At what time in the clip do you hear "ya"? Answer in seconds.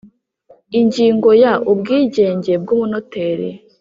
1.43-1.53